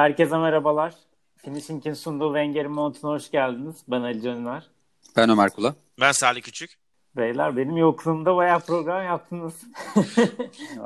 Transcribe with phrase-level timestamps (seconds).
[0.00, 0.94] Herkese merhabalar.
[1.36, 3.76] Finishing'in sunduğu Wenger'in montuna hoş geldiniz.
[3.88, 4.70] Ben Ali Caner.
[5.16, 5.74] Ben Ömer Kula.
[6.00, 6.79] Ben Salih Küçük.
[7.16, 9.54] Beyler benim yokluğumda bayağı program yaptınız.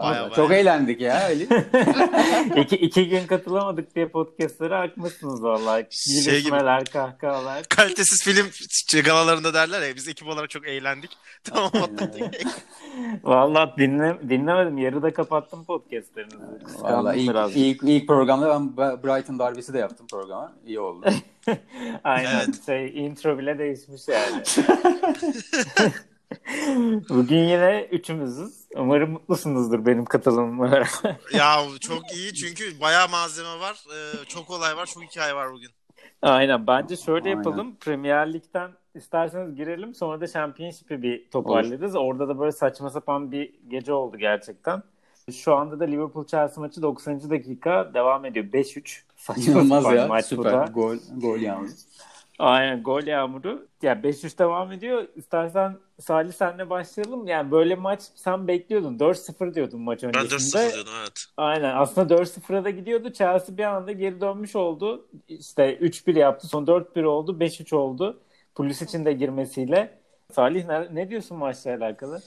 [0.03, 0.63] bayağı, Çok bayağı.
[0.63, 1.45] eğlendik ya öyle.
[2.63, 5.87] iki, iki gün katılamadık diye podcastlara akmışsınız vallahi.
[5.91, 7.65] Şey gibi, kahkahalar.
[7.65, 8.47] Kalitesiz film
[9.05, 11.11] galalarında derler ya biz ekip olarak çok eğlendik.
[11.45, 11.71] Tamam
[13.23, 14.79] Vallahi dinle, dinlemedim.
[14.79, 16.37] Yarıda kapattım podcastlerinizi.
[16.81, 20.53] Vallahi ilk, ilk, ilk programda ben Brighton darbesi de yaptım programa.
[20.67, 21.07] İyi oldu.
[22.05, 22.45] Aynen.
[22.45, 22.67] Evet.
[22.67, 24.43] Şey, intro bile değişmiş yani.
[27.09, 28.65] Bugün yine üçümüzüz.
[28.77, 30.69] Umarım mutlusunuzdur benim katılımıma.
[31.33, 33.85] ya çok iyi çünkü bayağı malzeme var.
[33.95, 35.71] Ee, çok olay var, çok hikaye var bugün.
[36.23, 36.67] Aynen.
[36.67, 37.37] Bence şöyle Aynen.
[37.37, 37.77] yapalım.
[37.77, 39.95] Premier Lig'den isterseniz girelim.
[39.95, 41.95] Sonra da Championship'i bir toparlarız.
[41.97, 42.05] Olur.
[42.05, 44.83] Orada da böyle saçma sapan bir gece oldu gerçekten.
[45.33, 47.31] Şu anda da Liverpool Chelsea maçı 90.
[47.31, 48.45] dakika devam ediyor.
[48.45, 49.03] 5-3.
[49.17, 50.07] Saçma sapan ya.
[50.07, 50.53] maç Süper.
[50.53, 50.65] da.
[50.75, 51.87] Gol, gol yalnız.
[52.39, 53.69] Aynen gol yağmuru.
[53.83, 55.09] Yani 5-3 devam ediyor.
[55.17, 57.27] İstersen Salih senle başlayalım.
[57.27, 58.99] Yani böyle maç sen bekliyordun.
[58.99, 60.63] 4-0 diyordun maç öncesinde.
[60.63, 61.25] Ben 4-0 diyordum evet.
[61.37, 61.77] Aynen.
[61.77, 63.13] Aslında 4-0'a da gidiyordu.
[63.13, 65.09] Chelsea bir anda geri dönmüş oldu.
[65.29, 66.47] İşte 3-1 yaptı.
[66.47, 67.39] Son 4-1 oldu.
[67.41, 68.21] 5-3 oldu.
[68.55, 69.99] Polis için de girmesiyle.
[70.33, 72.23] Salih ne, ne diyorsun maçla alakalı?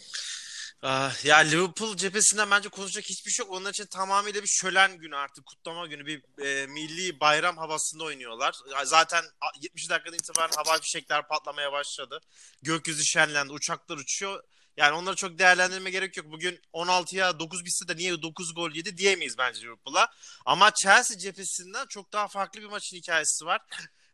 [0.81, 3.55] Ah, ya Liverpool cephesinden bence konuşacak hiçbir şey yok.
[3.55, 5.45] Onlar için tamamıyla bir şölen günü artık.
[5.45, 6.05] Kutlama günü.
[6.05, 8.55] Bir e, milli bayram havasında oynuyorlar.
[8.83, 9.23] Zaten
[9.61, 12.19] 70 dakikadan itibaren hava fişekler patlamaya başladı.
[12.61, 13.53] Gökyüzü şenlendi.
[13.53, 14.43] Uçaklar uçuyor.
[14.77, 16.25] Yani onları çok değerlendirme gerek yok.
[16.31, 20.07] Bugün 16'ya 9 bitse de niye 9 gol yedi diyemeyiz bence Liverpool'a.
[20.45, 23.61] Ama Chelsea cephesinden çok daha farklı bir maçın hikayesi var.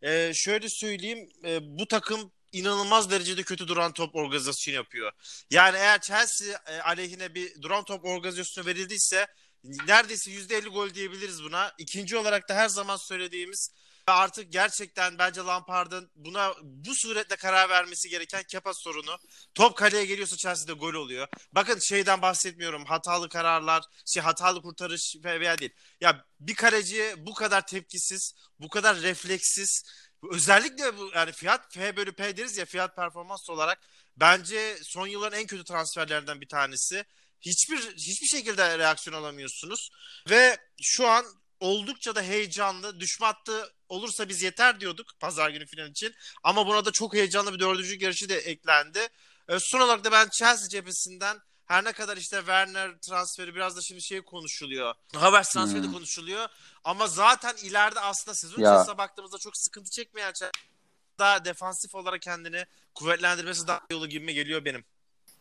[0.02, 1.30] Ee, şöyle söyleyeyim.
[1.45, 5.12] E, bu takım inanılmaz derecede kötü duran top organizasyonu yapıyor.
[5.52, 9.28] Yani eğer Chelsea e, aleyhine bir duran top organizasyonu verildiyse
[9.64, 11.72] neredeyse %50 gol diyebiliriz buna.
[11.78, 13.69] İkinci olarak da her zaman söylediğimiz
[14.08, 19.18] artık gerçekten bence Lampard'ın buna bu suretle karar vermesi gereken Kepa sorunu.
[19.56, 21.28] Top kaleye geliyorsa Chelsea'de gol oluyor.
[21.52, 22.85] Bakın şeyden bahsetmiyorum.
[22.85, 25.74] Hatalı kararlar, şey hatalı kurtarış veya değil.
[26.02, 29.84] Ya bir kaleci bu kadar tepkisiz, bu kadar refleksiz
[30.31, 33.79] özellikle bu yani fiyat F bölü P deriz ya fiyat performans olarak
[34.17, 37.06] bence son yılların en kötü transferlerinden bir tanesi.
[37.41, 39.89] Hiçbir hiçbir şekilde reaksiyon alamıyorsunuz
[40.29, 41.25] ve şu an
[41.59, 43.00] oldukça da heyecanlı.
[43.00, 46.16] Düşme hattı olursa biz yeter diyorduk pazar günü final için.
[46.44, 49.00] Ama buna da çok heyecanlı bir dördüncü yarışı da eklendi.
[49.50, 53.81] E, son olarak da ben Chelsea cephesinden her ne kadar işte Werner transferi biraz da
[53.81, 54.94] şimdi şey konuşuluyor.
[55.16, 55.90] Havertz transferi hmm.
[55.90, 56.47] de konuşuluyor.
[56.84, 60.34] Ama zaten ileride aslında sezon içerisine baktığımızda çok sıkıntı çekmeyen
[61.19, 62.66] daha defansif olarak kendini
[62.96, 64.84] kuvvetlendirmesi daha yolu gibi geliyor benim.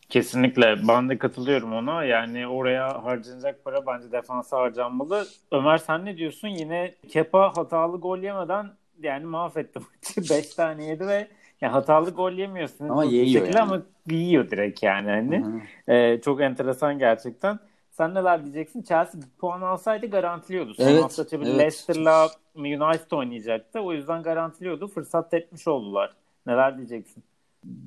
[0.09, 0.87] Kesinlikle.
[0.87, 2.03] Ben de katılıyorum ona.
[2.03, 5.27] Yani oraya harcanacak para bence defansa harcanmalı.
[5.51, 6.47] Ömer sen ne diyorsun?
[6.47, 10.29] Yine Kepa hatalı gol yemeden yani mahvetti maçı.
[10.35, 11.27] 5 tane yedi ve
[11.63, 12.89] yani hatalı gol yemiyorsun.
[12.89, 13.59] Ama yiyor yani.
[13.59, 15.09] Ama yiyor direkt yani.
[15.09, 15.61] Hani.
[15.87, 17.59] Ee, çok enteresan gerçekten.
[17.91, 18.81] Sen neler diyeceksin?
[18.81, 20.73] Chelsea puan alsaydı garantiliyordu.
[20.73, 21.57] Son evet, hafta tabii evet.
[21.59, 23.79] Leicester'la United oynayacaktı.
[23.79, 24.87] O yüzden garantiliyordu.
[24.87, 26.13] Fırsat tepmiş oldular.
[26.45, 27.23] Neler diyeceksin?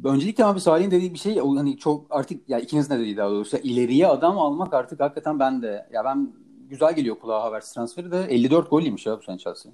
[0.04, 3.56] Öncelikle abi Salih'in dediği bir şey hani çok artık ya ikiniz ne dediği daha doğrusu
[3.56, 6.32] ileriye adam almak artık hakikaten ben de ya ben
[6.68, 9.72] güzel geliyor kulağa Havertz transferi de 54 gol yemiş ya bu sene Chelsea.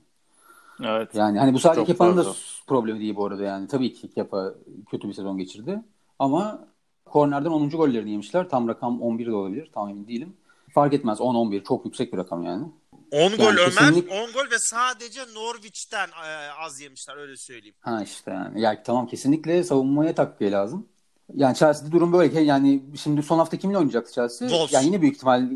[0.80, 1.14] Evet.
[1.14, 2.24] Yani hani bu sadece Kepa'nın da
[2.66, 3.68] problemi değil bu arada yani.
[3.68, 4.54] Tabii ki Kepa
[4.90, 5.82] kötü bir sezon geçirdi.
[6.18, 6.68] Ama
[7.04, 7.70] kornerden 10.
[7.70, 8.48] gollerini yemişler.
[8.48, 9.70] Tam rakam 11 de olabilir.
[9.74, 10.36] Tam emin değilim.
[10.74, 11.18] Fark etmez.
[11.18, 12.64] 10-11 çok yüksek bir rakam yani.
[13.12, 14.12] 10 yani gol kesinlik...
[14.12, 17.74] Ömer, 10 gol ve sadece Norwich'ten e, az yemişler öyle söyleyeyim.
[17.80, 18.60] Ha işte yani.
[18.60, 20.86] Ya tamam kesinlikle savunmaya takviye lazım.
[21.34, 22.40] Yani Chelsea'de durum böyle.
[22.40, 24.48] Yani şimdi son hafta kiminle oynayacaktı Chelsea?
[24.48, 24.72] Wolves.
[24.72, 25.50] Yani yine büyük ihtimal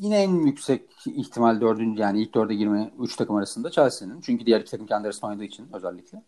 [0.00, 4.20] yine en yüksek ihtimal dördüncü yani ilk dörde girme üç takım arasında Chelsea'nin.
[4.20, 6.22] Çünkü diğer iki takım kendi arasında oynadığı için özellikle.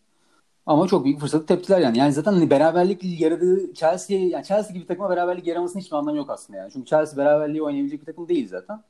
[0.66, 1.98] Ama çok büyük fırsatı teptiler yani.
[1.98, 6.16] Yani zaten hani beraberlik yaradığı Chelsea yani Chelsea gibi bir takıma beraberlik yaramasının hiçbir anlamı
[6.16, 6.70] yok aslında yani.
[6.72, 8.82] Çünkü Chelsea beraberliği oynayabilecek bir takım değil zaten.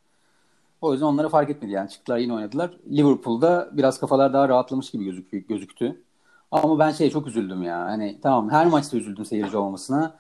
[0.81, 1.91] O yüzden onlara fark etmedi yani.
[1.91, 2.71] Çıktılar yine oynadılar.
[2.91, 6.03] Liverpool'da biraz kafalar daha rahatlamış gibi gözük gözüktü.
[6.51, 7.79] Ama ben şey çok üzüldüm ya.
[7.81, 10.19] Hani tamam her maçta üzüldüm seyirci olmasına.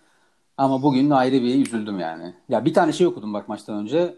[0.56, 2.34] Ama bugün ayrı bir üzüldüm yani.
[2.48, 4.14] Ya bir tane şey okudum bak maçtan önce.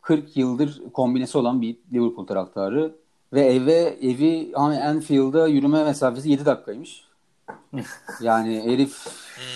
[0.00, 2.96] 40 yıldır kombinesi olan bir Liverpool taraftarı
[3.32, 7.04] ve eve evi Anfield'a yürüme mesafesi 7 dakikaymış.
[8.20, 8.96] yani herif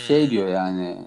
[0.06, 0.98] şey diyor yani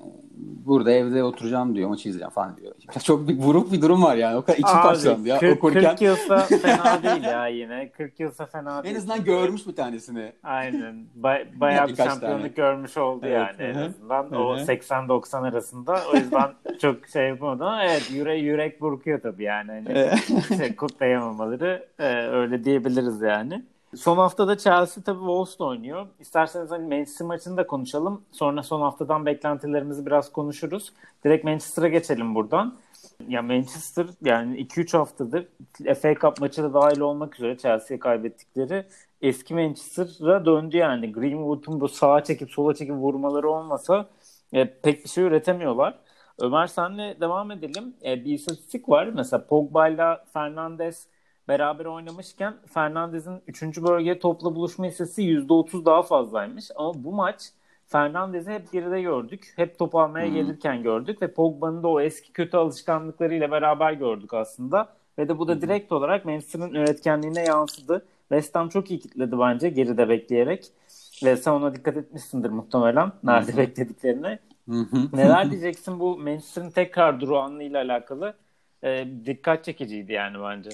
[0.65, 2.73] burada evde oturacağım diyor maçı izleyeceğim falan diyor.
[3.03, 4.37] Çok bir vurup bir durum var yani.
[4.37, 5.83] O kadar içim parçalandı ya 40, okurken.
[5.83, 7.89] 40 yılsa fena değil ya yine.
[7.89, 8.95] 40 yılsa fena değil.
[8.95, 10.33] En azından görmüş bir tanesini.
[10.43, 11.05] Aynen.
[11.21, 12.47] Ba- bayağı bir şampiyonluk tane.
[12.47, 13.55] görmüş oldu evet.
[13.59, 14.23] yani en azından.
[14.23, 14.39] Hı-hı.
[14.39, 15.99] O 80-90 arasında.
[16.13, 16.51] O yüzden
[16.81, 19.71] çok şey yapamadı ama evet yüre yürek burkuyor tabii yani.
[19.71, 23.63] Hani şey, kutlayamamaları e, öyle diyebiliriz yani.
[23.97, 26.07] Son haftada Chelsea tabii Wolves'la oynuyor.
[26.19, 28.21] İsterseniz hani Manchester maçını da konuşalım.
[28.31, 30.93] Sonra son haftadan beklentilerimizi biraz konuşuruz.
[31.25, 32.77] Direkt Manchester'a geçelim buradan.
[33.27, 35.47] Ya Manchester yani 2-3 haftadır
[36.01, 38.85] FA Cup maçı da dahil olmak üzere Chelsea'ye kaybettikleri
[39.21, 41.11] eski Manchester'a döndü yani.
[41.11, 44.09] Greenwood'un bu sağa çekip sola çekip vurmaları olmasa
[44.53, 45.99] e, pek bir şey üretemiyorlar.
[46.39, 47.95] Ömer senle devam edelim.
[48.05, 49.07] E, bir istatistik var.
[49.07, 51.07] Mesela Pogba ile Fernandes
[51.47, 53.61] beraber oynamışken Fernandez'in 3.
[53.63, 56.71] bölgeye topla buluşma hissesi %30 daha fazlaymış.
[56.75, 57.41] Ama bu maç
[57.87, 59.53] Fernandez'i hep geride gördük.
[59.55, 60.33] Hep top almaya hmm.
[60.33, 64.89] gelirken gördük ve Pogba'nın da o eski kötü alışkanlıklarıyla beraber gördük aslında.
[65.17, 68.05] Ve de bu da direkt olarak Manchester'ın üretkenliğine yansıdı.
[68.19, 70.65] West Ham çok iyi kitledi bence geride bekleyerek.
[71.23, 73.11] Ve sen ona dikkat etmişsindir muhtemelen.
[73.23, 74.39] Nerede beklediklerine.
[75.13, 78.33] Neler diyeceksin bu Manchester'ın tekrar durağanlığıyla alakalı?
[78.83, 80.69] E, dikkat çekiciydi yani bence.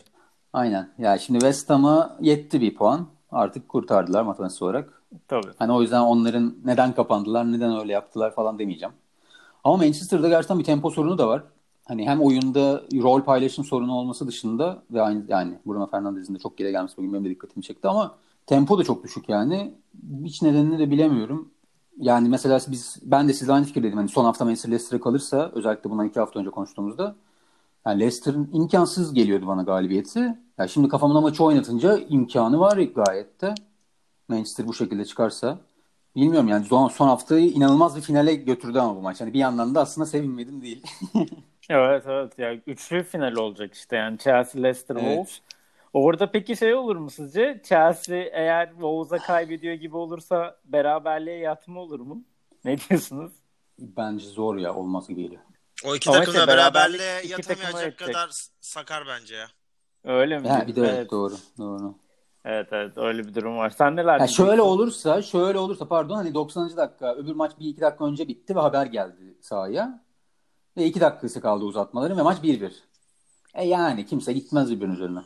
[0.53, 0.89] Aynen.
[0.97, 3.07] Ya şimdi West Ham'a yetti bir puan.
[3.31, 5.01] Artık kurtardılar matematik olarak.
[5.27, 5.47] Tabii.
[5.57, 8.93] Hani o yüzden onların neden kapandılar, neden öyle yaptılar falan demeyeceğim.
[9.63, 11.43] Ama Manchester'da gerçekten bir tempo sorunu da var.
[11.85, 16.57] Hani hem oyunda rol paylaşım sorunu olması dışında ve aynı yani Bruno Fernandes'in de çok
[16.57, 18.15] geri gelmesi bugün benim de dikkatimi çekti ama
[18.45, 19.73] tempo da çok düşük yani.
[20.23, 21.49] Hiç nedenini de bilemiyorum.
[21.97, 23.97] Yani mesela biz ben de sizle aynı fikirdeydim.
[23.97, 27.15] Hani son hafta Manchester Leicester'e kalırsa özellikle bundan iki hafta önce konuştuğumuzda
[27.87, 30.19] yani Leicester'ın imkansız geliyordu bana galibiyeti.
[30.57, 33.55] Yani şimdi kafamın maçı oynatınca imkanı var gayet de.
[34.27, 35.59] Manchester bu şekilde çıkarsa.
[36.15, 39.21] Bilmiyorum yani son, son haftayı inanılmaz bir finale götürdü ama bu maç.
[39.21, 40.83] Yani bir yandan da aslında sevinmedim değil.
[41.69, 42.33] evet evet.
[42.37, 45.05] Yani üçlü final olacak işte yani Chelsea, Leicester, evet.
[45.05, 45.41] Wolves.
[45.93, 47.61] Orada peki şey olur mu sizce?
[47.63, 52.23] Chelsea eğer Wolves'a kaybediyor gibi olursa beraberliğe yatma olur mu?
[52.65, 53.31] Ne diyorsunuz?
[53.79, 54.75] Bence zor ya.
[54.75, 55.41] Olmaz gibi geliyor.
[55.85, 58.29] O iki takım da beraberliğe yatamayacak kadar
[58.61, 59.47] sakar bence ya.
[60.03, 60.49] Öyle mi?
[60.49, 61.11] Ha, bir de evet.
[61.11, 61.33] doğru.
[61.57, 61.95] Doğru.
[62.45, 63.69] Evet evet öyle bir durum var.
[63.69, 66.77] Sen neler ha, Şöyle olursa şöyle olursa pardon hani 90.
[66.77, 70.03] dakika öbür maç bir iki dakika önce bitti ve haber geldi sahaya.
[70.77, 72.71] Ve iki dakikası kaldı uzatmaları ve maç 1-1.
[73.53, 75.19] E yani kimse gitmez birbirinin üzerine.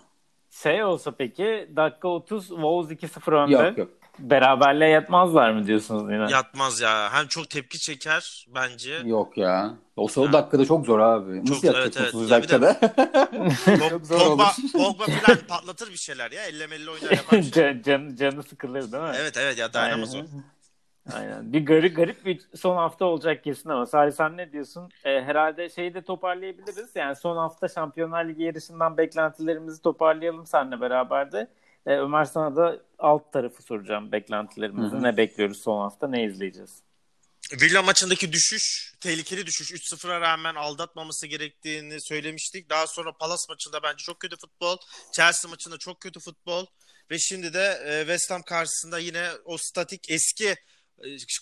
[0.49, 3.53] Şey olsa peki dakika 30 Wolves 2-0 önde.
[3.53, 3.89] Yok yok.
[4.19, 6.31] Beraberliğe yatmazlar mı diyorsunuz yine?
[6.31, 7.13] Yatmaz ya.
[7.13, 9.01] Hem çok tepki çeker bence.
[9.05, 9.73] Yok ya.
[9.95, 11.37] Olsa o dakikada çok zor abi.
[11.37, 12.31] Çok, Nasıl yatacak evet, 30 evet.
[12.31, 12.79] dakikada?
[13.89, 14.71] çok zor Pogba, olur.
[14.73, 16.43] Pogba falan patlatır bir şeyler ya.
[16.43, 17.41] Elle melli oynar yapar.
[17.53, 19.11] Can, can, canı sıkılır değil mi?
[19.19, 20.19] Evet evet ya dayanamaz o.
[21.13, 21.53] Aynen.
[21.53, 24.89] Bir garip garip bir son hafta olacak kesin ama Salih sen ne diyorsun?
[25.03, 26.89] Ee, herhalde şeyi de toparlayabiliriz.
[26.95, 31.47] Yani son hafta Şampiyonlar Ligi yarışından beklentilerimizi toparlayalım seninle beraber de.
[31.87, 34.95] Ee, Ömer sana da alt tarafı soracağım beklentilerimizi.
[34.95, 35.03] Hı-hı.
[35.03, 36.07] Ne bekliyoruz son hafta?
[36.07, 36.81] Ne izleyeceğiz?
[37.61, 39.71] Villa maçındaki düşüş, tehlikeli düşüş.
[39.71, 42.69] 3-0'a rağmen aldatmaması gerektiğini söylemiştik.
[42.69, 44.77] Daha sonra Palace maçında bence çok kötü futbol.
[45.15, 46.65] Chelsea maçında çok kötü futbol.
[47.11, 50.55] Ve şimdi de e, West Ham karşısında yine o statik eski e,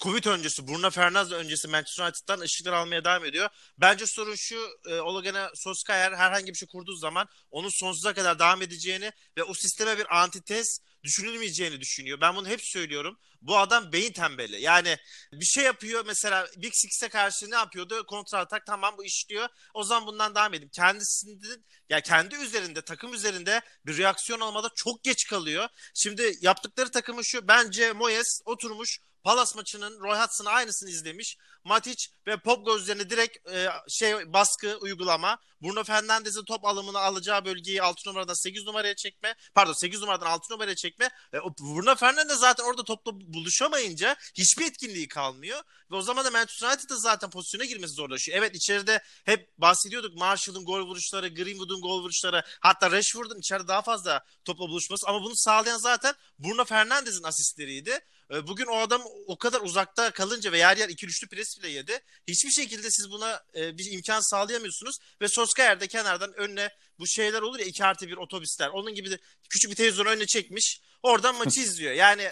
[0.02, 3.50] Covid öncesi, Bruno Fernandes öncesi Manchester United'dan ışıklar almaya devam ediyor.
[3.78, 8.62] Bence sorun şu, e, Ole Solskjaer herhangi bir şey kurduğu zaman onun sonsuza kadar devam
[8.62, 12.22] edeceğini ve o sisteme bir antitez düşünülmeyeceğini düşünüyor.
[12.22, 13.20] Ben bunu hep söylüyorum.
[13.42, 14.62] Bu adam beyin tembeli.
[14.62, 14.98] Yani
[15.34, 18.06] bir şey yapıyor mesela Big Six'e karşı ne yapıyordu?
[18.06, 19.48] Kontra atak tamam bu işliyor.
[19.74, 20.72] O zaman bundan devam edeyim.
[20.74, 21.48] Kendisinde
[21.90, 25.68] ya kendi üzerinde takım üzerinde bir reaksiyon olmada çok geç kalıyor.
[25.94, 31.38] Şimdi yaptıkları takımı şu bence Moyes oturmuş Palace maçının Roy Hudson'ı aynısını izlemiş.
[31.64, 35.38] Matic ve Pogba üzerine direkt e, şey baskı uygulama.
[35.62, 39.36] Bruno Fernandes'in top alımını alacağı bölgeyi 6 numaradan 8 numaraya çekme.
[39.56, 41.10] Pardon 8 numaradan 6 numaraya çekme.
[41.34, 45.62] E, Bruno Fernandes zaten orada topla buluşamayınca hiçbir etkinliği kalmıyor.
[45.92, 48.38] Ve o zaman da Manchester United'ın zaten pozisyona girmesi zorlaşıyor.
[48.38, 54.24] Evet içeride hep bahsediyorduk Marshall'ın gol vuruşları, Greenwood'un gol vuruşları, hatta Rashford'un içeride daha fazla
[54.46, 55.08] topla buluşması.
[55.08, 58.00] Ama bunu sağlayan zaten Bruno Fernandes'in asistleriydi.
[58.32, 61.70] E, bugün o adam o kadar uzakta kalınca ve yer yer iki üçlü pres bile
[61.70, 62.00] yedi.
[62.28, 64.98] Hiçbir şekilde siz buna e, bir imkan sağlayamıyorsunuz.
[65.22, 68.70] Ve Soskayer de kenardan önüne bu şeyler olur ya 2 artı bir otobüsler.
[68.70, 70.82] Onun gibi de küçük bir televizyon önüne çekmiş.
[71.04, 71.94] Oradan maçı izliyor.
[71.94, 72.32] Yani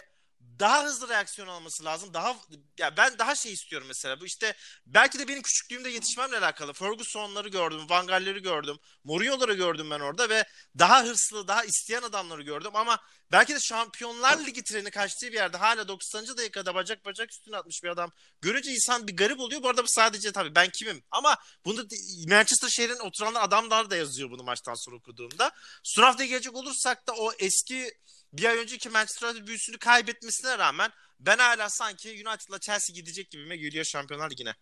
[0.59, 2.13] daha hızlı reaksiyon alması lazım.
[2.13, 2.35] Daha
[2.77, 4.21] ya ben daha şey istiyorum mesela.
[4.21, 4.55] Bu işte
[4.85, 6.73] belki de benim küçüklüğümde yetişmemle alakalı.
[6.73, 10.45] Ferguson'ları gördüm, Van Gaal'leri gördüm, Mourinho'ları gördüm ben orada ve
[10.79, 12.99] daha hırslı, daha isteyen adamları gördüm ama
[13.31, 16.27] belki de Şampiyonlar Ligi treni kaçtığı bir yerde hala 90.
[16.27, 18.11] dakikada bacak bacak üstüne atmış bir adam.
[18.41, 19.63] Görünce insan bir garip oluyor.
[19.63, 21.87] Bu arada bu sadece tabii ben kimim ama bunu
[22.27, 25.51] Manchester şehrin oturanlar adamlar da yazıyor bunu maçtan sonra okuduğumda.
[25.83, 27.93] Sunav'da gelecek olursak da o eski
[28.33, 33.57] bir ay önceki Manchester United büyüsünü kaybetmesine rağmen ben hala sanki United'la Chelsea gidecek gibime
[33.57, 34.53] geliyor Şampiyonlar Ligi'ne.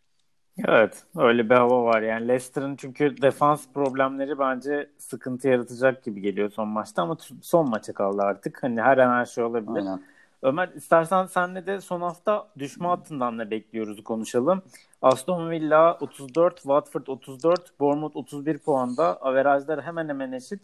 [0.67, 6.51] Evet öyle bir hava var yani Leicester'ın çünkü defans problemleri bence sıkıntı yaratacak gibi geliyor
[6.51, 8.63] son maçta ama son maça kaldı artık.
[8.63, 9.75] Hani her an her şey olabilir.
[9.75, 10.03] Aynen.
[10.41, 14.61] Ömer istersen senle de son hafta düşme hattından ne bekliyoruz konuşalım.
[15.01, 19.21] Aston Villa 34, Watford 34, Bournemouth 31 puanda.
[19.21, 20.61] Averajlar hemen hemen eşit.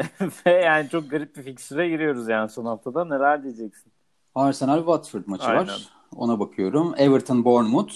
[0.46, 3.04] Ve yani çok garip bir fikstüre giriyoruz yani son haftada.
[3.04, 3.92] Neler diyeceksin?
[4.34, 5.68] Arsenal Watford maçı Aynen.
[5.68, 5.88] var.
[6.16, 6.94] Ona bakıyorum.
[6.96, 7.94] Everton Bournemouth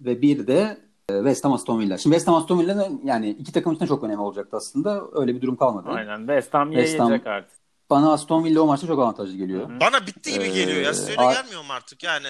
[0.00, 1.98] ve bir de e, West Ham Aston Villa.
[1.98, 5.02] Şimdi West Ham Aston Villa'nın yani iki takım için çok önemli olacaktı aslında.
[5.12, 5.88] Öyle bir durum kalmadı.
[5.88, 6.18] Aynen.
[6.18, 7.50] West Ham West Ham, artık.
[7.90, 9.80] Bana Aston Villa o maçta çok avantajlı geliyor.
[9.80, 10.94] Bana bitti gibi ee, geliyor ya.
[10.94, 12.28] Size öyle Ar- gelmiyor mu artık yani?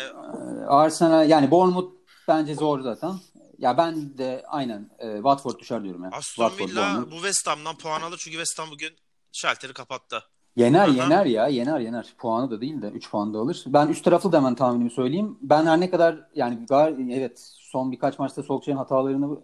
[0.68, 1.92] Arsenal yani Bournemouth
[2.28, 3.12] bence zor zaten.
[3.58, 6.10] Ya ben de aynen e, Watford düşer diyorum ya.
[6.12, 7.10] Aston Watford, Villa Bournemouth.
[7.10, 8.90] bu West Ham'dan puan alır çünkü West Ham bugün
[9.36, 10.22] şalteri kapattı.
[10.56, 10.92] Yener Aha.
[10.92, 12.14] yener ya yener yener.
[12.18, 13.64] Puanı da değil de 3 puan da alır.
[13.66, 15.38] Ben üst taraflı da hemen tahminimi söyleyeyim.
[15.42, 16.66] Ben her ne kadar yani
[17.14, 19.38] evet son birkaç maçta Solskjaer'in hatalarını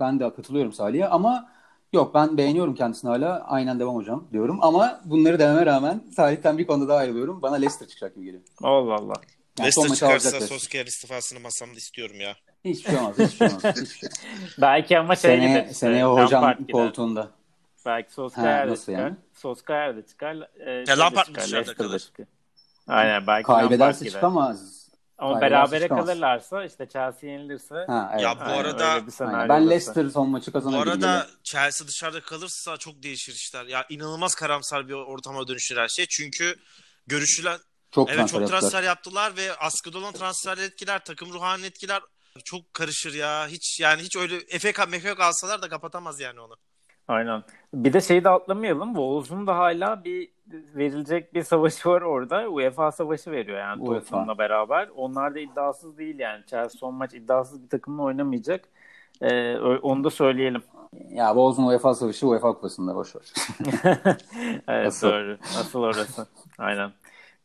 [0.00, 1.48] ben de katılıyorum Salih'e ama
[1.92, 3.44] yok ben beğeniyorum kendisini hala.
[3.48, 4.58] Aynen devam hocam diyorum.
[4.62, 7.42] Ama bunları dememe rağmen Salih'ten bir konuda daha ayrılıyorum.
[7.42, 8.42] Bana Leicester çıkacak gibi geliyor.
[8.62, 9.14] Allah Allah.
[9.58, 12.36] Yani Leicester çıkarsa Solskjaer istifasını masamda istiyorum ya.
[12.64, 13.18] Hiçbir şey olmaz.
[13.18, 13.62] Hiçbir şey olmaz.
[13.64, 14.08] Hiçbir şey
[14.60, 15.74] Belki ama şey seneye, gibi.
[15.74, 17.30] Seneye hocam koltuğunda.
[17.86, 18.92] Belki Solskjaer çıkar.
[18.92, 19.16] Yani?
[19.38, 20.36] Solskjaer de çıkar.
[20.66, 22.10] E, ya şey Lampard mı dışarıda kalır?
[22.88, 24.88] Aynen belki Kaybederse çıkamaz.
[25.18, 26.06] Ama berabere çıkamaz.
[26.06, 27.74] kalırlarsa işte Chelsea yenilirse.
[27.86, 28.22] Ha, evet.
[28.22, 29.02] Ya bu arada
[29.48, 30.86] ben Leicester son maçı kazanabilir.
[30.86, 33.66] Bu arada Chelsea dışarıda kalırsa çok değişir işler.
[33.66, 36.06] Ya inanılmaz karamsar bir ortama dönüşür her şey.
[36.06, 36.56] Çünkü
[37.06, 37.58] görüşülen
[37.90, 39.22] çok evet transfer çok transfer yaptılar.
[39.22, 42.02] yaptılar ve askıda olan transferler etkiler, takım ruhanını etkiler.
[42.44, 43.48] Çok karışır ya.
[43.48, 46.56] Hiç yani hiç öyle FA MFA alsalar da kapatamaz yani onu.
[47.08, 47.42] Aynen.
[47.74, 48.88] Bir de şeyi de atlamayalım.
[48.88, 50.28] Wolves'un da hala bir
[50.74, 52.48] verilecek bir savaşı var orada.
[52.48, 54.88] UEFA savaşı veriyor yani Tottenham'la beraber.
[54.96, 56.44] Onlar da iddiasız değil yani.
[56.46, 58.68] Chelsea son maç iddiasız bir takımla oynamayacak.
[59.20, 60.62] Ee, onu da söyleyelim.
[61.10, 63.32] Ya Wolves'un UEFA savaşı UEFA kupasında boş ver.
[64.68, 65.08] evet Asıl.
[65.08, 65.38] doğru.
[65.60, 66.26] Asıl orası.
[66.58, 66.90] Aynen.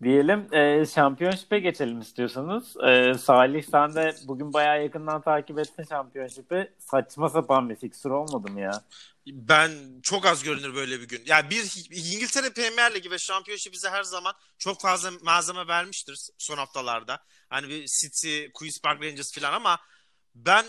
[0.04, 2.78] Diyelim e, şampiyonşipe geçelim istiyorsanız.
[2.78, 6.72] E, Salih sen de bugün bayağı yakından takip ettin şampiyonşipi.
[6.80, 8.84] Saçma sapan bir fiksür olmadı mı ya?
[9.28, 9.72] Ben
[10.04, 11.24] çok az görünür böyle bir gün.
[11.26, 16.58] Yani bir İngiltere Premier Ligi ve şampiyonşip bize her zaman çok fazla malzeme vermiştir son
[16.58, 17.20] haftalarda.
[17.50, 19.80] Hani bir City, Queen's Park Rangers falan ama
[20.36, 20.66] ben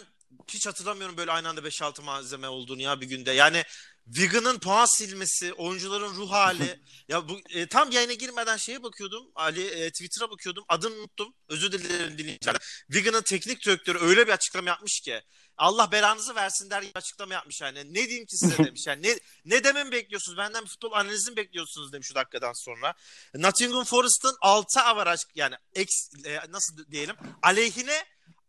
[0.49, 3.33] hiç hatırlamıyorum böyle aynı anda 5-6 malzeme olduğunu ya bir günde.
[3.33, 3.63] Yani
[4.07, 6.81] Wigan'ın puan silmesi, oyuncuların ruh hali.
[7.09, 9.27] ya bu e, tam yayına girmeden şeye bakıyordum.
[9.35, 10.65] Ali e, Twitter'a bakıyordum.
[10.69, 11.35] Adını unuttum.
[11.49, 12.57] Özür dilerim dinleyiciler.
[12.93, 15.23] Wigan'ın teknik direktörü öyle bir açıklama yapmış ki.
[15.57, 17.95] Allah belanızı versin der gibi açıklama yapmış yani.
[17.95, 19.03] Ne diyeyim ki size demiş yani.
[19.03, 20.39] Ne, ne dememi bekliyorsunuz?
[20.39, 22.95] Benden bir futbol analizini bekliyorsunuz demiş şu dakikadan sonra.
[23.35, 25.89] Nottingham Forest'ın 6 avaraj yani ex,
[26.25, 28.05] e, nasıl diyelim aleyhine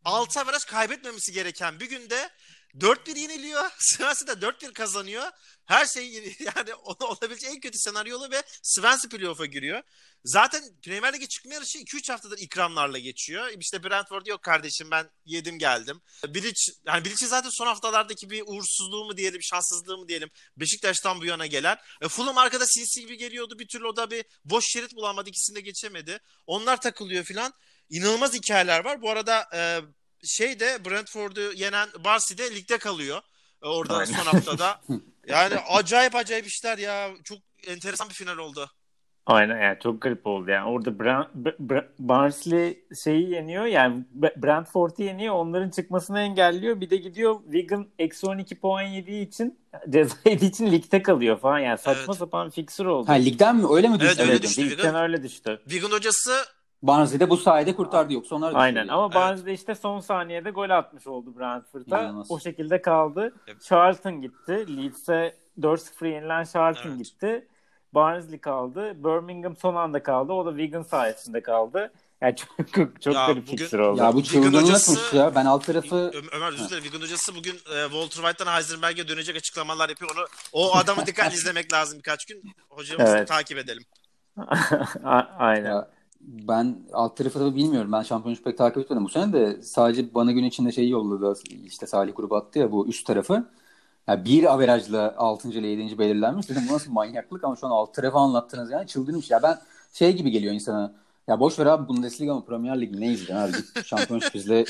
[0.06, 2.30] 6 avaraj kaybetmemesi gereken bir günde
[2.80, 3.64] 4-1 yeniliyor.
[3.78, 5.24] Swansea de 4-1 kazanıyor.
[5.66, 9.82] Her şey yani olabilecek en kötü senaryolu ve Swansea playoff'a giriyor.
[10.24, 13.50] Zaten Premier Lig'e çıkma yarışı 2-3 haftadır ikramlarla geçiyor.
[13.60, 16.02] İşte Brentford yok kardeşim ben yedim geldim.
[16.28, 20.30] Bilic, yani Bilic'in zaten son haftalardaki bir uğursuzluğu mu diyelim, şanssızlığı mı diyelim.
[20.58, 21.78] Beşiktaş'tan bu yana gelen.
[22.02, 23.60] E, Fulham arkada sinsi gibi geliyordu.
[23.60, 25.30] Bir türlü o da bir boş şerit bulamadı.
[25.30, 26.20] ikisinde geçemedi.
[26.48, 27.54] Onlar takılıyor filan.
[27.90, 29.02] İnanılmaz hikayeler var.
[29.02, 29.82] Bu arada e,
[30.26, 33.22] şey de Brentford'u yenen Barsi de ligde kalıyor.
[33.64, 34.14] E, orada Aynen.
[34.14, 34.82] son haftada.
[35.28, 37.10] Yani acayip acayip işler ya.
[37.24, 38.70] Çok enteresan bir final oldu.
[39.26, 40.70] Aynen yani çok garip oldu yani.
[40.70, 45.36] Orada Brand, Br- Barnsley şeyi yeniyor yani Brentford'u yeniyor.
[45.36, 46.82] Onların çıkmasını engelliyor.
[46.82, 51.60] Bir de gidiyor Wigan eksi 12 puan yediği için ceza yediği için ligde kalıyor falan.
[51.60, 52.16] Yani saçma evet.
[52.16, 53.10] sapan fixer oldu.
[53.10, 53.68] Ha ligden mi?
[53.70, 54.16] Öyle mi düştü?
[54.20, 54.70] Evet öyle düştü.
[54.70, 55.60] Ligden öyle düştü.
[55.64, 56.46] Wigan hocası
[56.84, 59.16] Barnsley de bu sayede kurtardı yoksa onlar Aynen ama evet.
[59.16, 62.14] Barnsley işte son saniyede gol atmış oldu Brentford'a.
[62.30, 63.34] O şekilde kaldı.
[63.48, 63.64] Evet.
[63.64, 64.78] Charlton gitti.
[64.78, 66.98] Leeds'e 4-0 yenilen Charlton evet.
[66.98, 67.48] gitti.
[67.94, 69.04] Barnsley kaldı.
[69.04, 70.34] Birmingham son anda kaldı.
[70.34, 71.92] O da Wigan sayesinde kaldı.
[72.22, 74.02] Yani çok çok, çok ya garip fikir oldu.
[74.02, 75.36] Ya bu çılgınlıkmış ya.
[75.36, 75.96] Ben alt tarafı...
[75.96, 76.84] Ö- Ömer özür dilerim.
[76.84, 80.12] Wigan hocası bugün e, Walter White'dan Heisenberg'e dönecek açıklamalar yapıyor.
[80.16, 82.44] Onu O adamı dikkatli izlemek lazım birkaç gün.
[82.70, 83.28] Hocamızı evet.
[83.28, 83.84] takip edelim.
[85.38, 85.72] Aynen.
[85.72, 85.88] Ya,
[86.28, 87.92] Ben alt tarafı tabii bilmiyorum.
[87.92, 91.40] Ben şampiyonluk pek takip etmedim bu sene de sadece bana gün içinde şeyi yolladı.
[91.66, 93.46] işte Salih grubu attı ya bu üst tarafı.
[94.08, 95.50] Yani bir averajla 6.
[95.50, 96.00] ile 7.
[96.00, 96.50] belirlenmiş.
[96.50, 99.32] Dedim bu nasıl manyaklık ama şu an alt tarafı anlattınız yani çıldırmış.
[99.32, 99.58] Ya ben
[99.94, 100.94] şey gibi geliyor insana
[101.28, 103.36] ya boş ver abi Bundesliga mı Premier Lig ne izleyeceksin
[103.96, 104.66] abi git bizle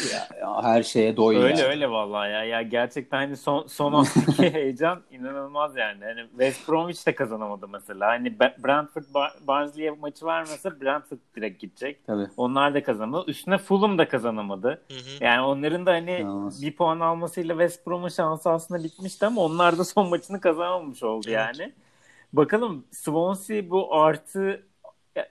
[0.62, 1.38] her şeye doy.
[1.38, 1.64] Öyle yani.
[1.64, 2.44] öyle vallahi ya.
[2.44, 6.04] Ya gerçekten hani son son haftaki heyecan inanılmaz yani.
[6.04, 8.08] Hani West Bromwich de kazanamadı mesela.
[8.08, 9.04] Hani Brentford
[9.48, 12.06] Barnsley'e maçı vermese Brentford direkt gidecek.
[12.08, 12.28] Tabii.
[12.38, 13.32] Onlar da kazanamadı.
[13.32, 14.68] Üstüne Fulham da kazanamadı.
[14.68, 15.24] Hı hı.
[15.24, 16.62] Yani onların da hani Yalnız.
[16.62, 21.26] bir puan almasıyla West Brom'un şansı aslında bitmişti ama onlar da son maçını kazanamamış oldu
[21.28, 21.38] evet.
[21.38, 21.74] yani.
[22.34, 24.64] Bakalım Swansea bu artı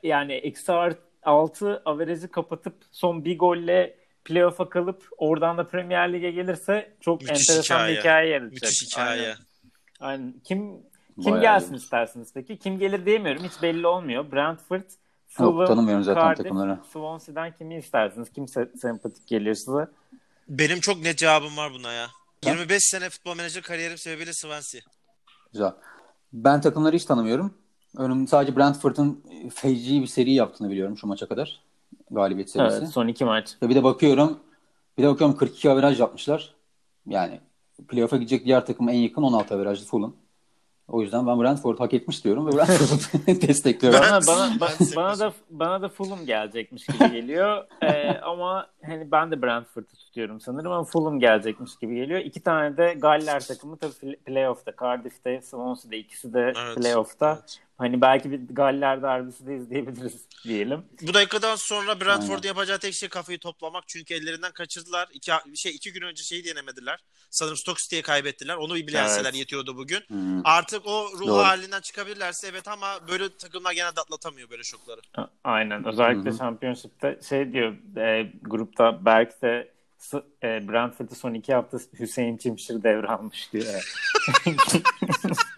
[0.02, 6.31] yani eksi artı 6 averajı kapatıp son bir golle playoff'a kalıp oradan da Premier Lig'e
[6.31, 7.95] gelirse çok Müthiş enteresan hikaye.
[7.95, 8.52] bir hikaye yaratacak.
[8.62, 9.23] Müthiş hikaye.
[9.23, 9.37] Aynen.
[10.00, 10.35] Aynen.
[10.45, 10.83] Kim
[11.23, 11.76] kim Bayağı gelsin iyi.
[11.76, 12.59] istersiniz peki?
[12.59, 13.45] Kim gelir diyemiyorum.
[13.45, 14.33] Hiç belli olmuyor.
[14.33, 14.83] Brentford,
[15.28, 16.78] Fulham, Yok, tanımıyorum zaten Cardiff, takımları.
[16.93, 18.33] Swansea'den kimi istersiniz?
[18.33, 19.87] Kim sempatik geliyor size?
[20.49, 22.07] Benim çok net cevabım var buna ya.
[22.45, 24.81] 25 sene futbol menajer kariyerim sebebiyle Swansea.
[25.52, 25.73] Güzel.
[26.33, 27.54] Ben takımları hiç tanımıyorum.
[27.96, 29.22] Önüm sadece Brentford'un
[29.54, 31.60] feci bir seri yaptığını biliyorum şu maça kadar.
[32.10, 32.76] Galibiyet serisi.
[32.78, 33.54] Evet, son iki maç.
[33.62, 34.38] Ve bir de bakıyorum
[34.98, 36.54] bir de bakıyorum 42 averaj yapmışlar.
[37.06, 37.40] Yani
[37.88, 40.12] playoff'a gidecek diğer takım en yakın 16 averajlı Fulham.
[40.88, 44.00] O yüzden ben Brentford hak etmiş diyorum ve Brentford'u destekliyorum.
[44.00, 47.64] Bana, bana, bana, bana da bana da Fulham gelecekmiş gibi geliyor.
[47.82, 52.20] ee, ama hani ben de Brentford'u tutuyorum sanırım ama Fulham gelecekmiş gibi geliyor.
[52.20, 54.72] İki tane de Galler takımı tabii playoff'ta.
[54.80, 57.38] Cardiff'te, Swansea'da ikisi de evet, playoff'ta.
[57.40, 57.60] Evet.
[57.78, 60.85] Hani belki bir Galler derbisi de izleyebiliriz diyelim.
[61.02, 63.85] Bu dakikadan sonra Brentford yapacağı tek şey kafayı toplamak.
[63.87, 65.09] Çünkü ellerinden kaçırdılar.
[65.12, 67.00] İki, şey, iki gün önce şeyi denemediler.
[67.31, 68.57] Sanırım Stoke City'ye kaybettiler.
[68.57, 69.35] Onu bir bilenseler evet.
[69.35, 70.00] yetiyordu bugün.
[70.09, 70.47] Hmm.
[70.47, 71.43] Artık o ruh Doğru.
[71.45, 75.00] halinden çıkabilirlerse evet ama böyle takımlar genelde atlatamıyor böyle şokları.
[75.45, 75.85] Aynen.
[75.85, 76.38] Özellikle hmm.
[76.38, 79.75] Championship'te şey diyor e, grupta Berk de
[80.43, 83.64] e, Brentford'u son iki hafta Hüseyin Çimşir devralmış diyor.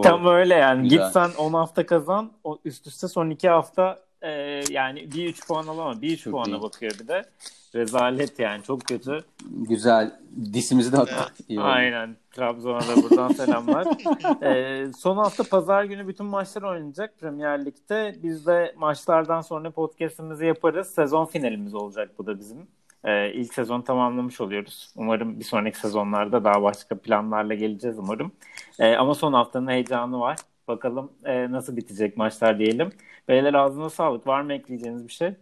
[0.00, 0.82] Tam öyle yani.
[0.82, 1.04] Güzel.
[1.04, 2.32] Git sen 10 hafta kazan.
[2.44, 4.30] O üst üste son 2 hafta e,
[4.70, 6.02] yani bir 3 puan alama.
[6.02, 6.62] Bir 3 puana iyi.
[6.62, 7.22] bakıyor bir de.
[7.74, 9.24] Rezalet yani çok kötü.
[9.50, 10.10] Güzel.
[10.52, 11.32] Disimizi de attık.
[11.58, 12.16] Aynen.
[12.30, 13.86] Trabzon'a da buradan selamlar.
[14.42, 18.16] ee, son hafta pazar günü bütün maçlar oynanacak Premier Lig'de.
[18.22, 20.86] Biz de maçlardan sonra podcast'imizi yaparız.
[20.86, 22.66] Sezon finalimiz olacak bu da bizim
[23.04, 24.92] e, ilk sezon tamamlamış oluyoruz.
[24.96, 28.32] Umarım bir sonraki sezonlarda daha başka planlarla geleceğiz umarım.
[28.78, 30.38] E, ama son haftanın heyecanı var.
[30.68, 32.92] Bakalım e, nasıl bitecek maçlar diyelim.
[33.28, 34.26] Beyler ağzına sağlık.
[34.26, 35.34] Var mı ekleyeceğiniz bir şey?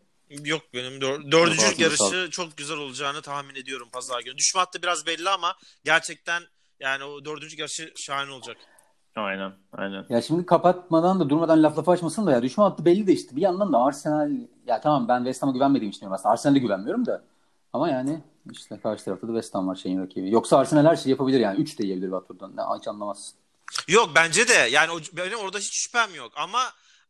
[0.45, 2.33] Yok benim dör, dördüncü yarışı sağlık.
[2.33, 4.39] çok güzel olacağını tahmin ediyorum pazar günü.
[4.39, 6.43] Düşme hattı biraz belli ama gerçekten
[6.81, 8.57] yani o dördüncü yarışı şahane olacak.
[9.17, 10.07] Aynen, aynen.
[10.09, 13.37] Ya şimdi kapatmadan da durmadan laf lafa açmasın da ya düşme hattı belli de işte
[13.37, 14.31] bir yandan da Arsenal
[14.67, 17.25] ya tamam ben West Ham'a güvenmediğim için aslında Arsenal'e güvenmiyorum da
[17.73, 18.21] ama yani
[18.53, 20.31] işte karşı tarafta da West Ham var şeyin rakibi.
[20.31, 21.61] Yoksa Arsenal her şeyi yapabilir yani.
[21.61, 22.57] 3 de yiyebilir Watford'dan.
[22.57, 23.35] Ne, hiç anlamazsın.
[23.89, 24.69] Yok bence de.
[24.71, 26.33] Yani o, benim orada hiç şüphem yok.
[26.37, 26.61] Ama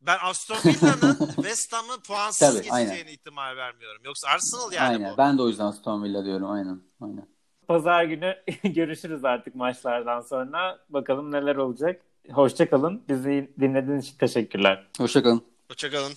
[0.03, 3.07] ben Aston Villa'nın West Ham'ı puansız Tabii, geçeceğine aynen.
[3.07, 4.03] ihtimal vermiyorum.
[4.05, 5.12] Yoksa Arsenal yani aynen.
[5.12, 5.16] bu.
[5.18, 6.51] Ben de o yüzden Aston Villa diyorum.
[6.51, 6.81] Aynen.
[7.01, 7.27] Aynen.
[7.68, 10.79] Pazar günü görüşürüz artık maçlardan sonra.
[10.88, 12.01] Bakalım neler olacak.
[12.33, 13.03] Hoşçakalın.
[13.09, 14.87] Bizi dinlediğiniz için teşekkürler.
[14.99, 15.42] Hoşçakalın.
[15.68, 16.12] Hoşçakalın.